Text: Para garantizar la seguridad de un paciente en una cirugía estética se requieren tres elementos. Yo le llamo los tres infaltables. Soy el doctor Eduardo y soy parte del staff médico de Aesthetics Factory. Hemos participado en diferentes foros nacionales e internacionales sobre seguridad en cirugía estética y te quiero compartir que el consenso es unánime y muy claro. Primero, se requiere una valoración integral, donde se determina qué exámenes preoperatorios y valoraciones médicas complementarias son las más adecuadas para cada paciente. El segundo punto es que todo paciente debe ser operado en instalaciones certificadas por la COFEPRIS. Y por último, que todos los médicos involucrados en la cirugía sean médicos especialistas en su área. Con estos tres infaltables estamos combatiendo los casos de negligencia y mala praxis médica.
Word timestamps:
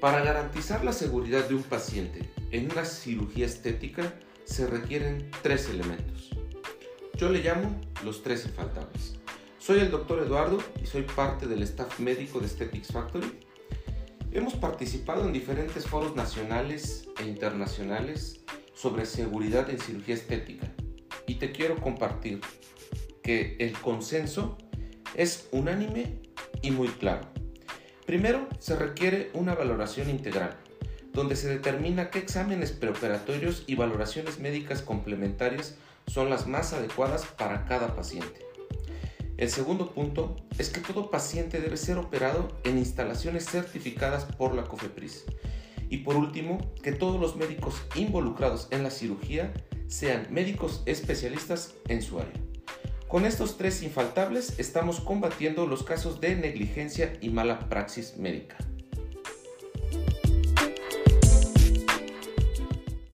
Para 0.00 0.22
garantizar 0.22 0.84
la 0.84 0.92
seguridad 0.92 1.48
de 1.48 1.54
un 1.54 1.62
paciente 1.62 2.28
en 2.50 2.70
una 2.70 2.84
cirugía 2.84 3.46
estética 3.46 4.14
se 4.44 4.66
requieren 4.66 5.30
tres 5.42 5.70
elementos. 5.70 6.30
Yo 7.14 7.30
le 7.30 7.42
llamo 7.42 7.80
los 8.04 8.22
tres 8.22 8.44
infaltables. 8.44 9.14
Soy 9.58 9.80
el 9.80 9.90
doctor 9.90 10.22
Eduardo 10.22 10.58
y 10.82 10.86
soy 10.86 11.02
parte 11.02 11.46
del 11.46 11.62
staff 11.62 11.98
médico 11.98 12.40
de 12.40 12.44
Aesthetics 12.44 12.92
Factory. 12.92 13.40
Hemos 14.32 14.54
participado 14.54 15.24
en 15.24 15.32
diferentes 15.32 15.86
foros 15.86 16.14
nacionales 16.14 17.08
e 17.18 17.24
internacionales 17.24 18.44
sobre 18.74 19.06
seguridad 19.06 19.70
en 19.70 19.80
cirugía 19.80 20.14
estética 20.14 20.70
y 21.26 21.36
te 21.36 21.52
quiero 21.52 21.80
compartir 21.80 22.42
que 23.22 23.56
el 23.58 23.72
consenso 23.72 24.58
es 25.14 25.48
unánime 25.52 26.20
y 26.60 26.70
muy 26.70 26.88
claro. 26.88 27.35
Primero, 28.06 28.48
se 28.60 28.76
requiere 28.76 29.30
una 29.34 29.56
valoración 29.56 30.08
integral, 30.08 30.56
donde 31.12 31.34
se 31.34 31.48
determina 31.48 32.08
qué 32.10 32.20
exámenes 32.20 32.70
preoperatorios 32.70 33.64
y 33.66 33.74
valoraciones 33.74 34.38
médicas 34.38 34.80
complementarias 34.80 35.74
son 36.06 36.30
las 36.30 36.46
más 36.46 36.72
adecuadas 36.72 37.26
para 37.26 37.64
cada 37.64 37.96
paciente. 37.96 38.46
El 39.38 39.50
segundo 39.50 39.90
punto 39.90 40.36
es 40.56 40.70
que 40.70 40.80
todo 40.80 41.10
paciente 41.10 41.60
debe 41.60 41.76
ser 41.76 41.98
operado 41.98 42.56
en 42.62 42.78
instalaciones 42.78 43.44
certificadas 43.44 44.24
por 44.24 44.54
la 44.54 44.62
COFEPRIS. 44.64 45.24
Y 45.90 45.98
por 45.98 46.14
último, 46.14 46.58
que 46.82 46.92
todos 46.92 47.20
los 47.20 47.34
médicos 47.34 47.82
involucrados 47.96 48.68
en 48.70 48.84
la 48.84 48.90
cirugía 48.90 49.52
sean 49.88 50.28
médicos 50.30 50.82
especialistas 50.86 51.74
en 51.88 52.02
su 52.02 52.20
área. 52.20 52.45
Con 53.08 53.24
estos 53.24 53.56
tres 53.56 53.84
infaltables 53.84 54.58
estamos 54.58 54.98
combatiendo 54.98 55.64
los 55.66 55.84
casos 55.84 56.20
de 56.20 56.34
negligencia 56.34 57.12
y 57.20 57.30
mala 57.30 57.68
praxis 57.68 58.16
médica. 58.16 58.56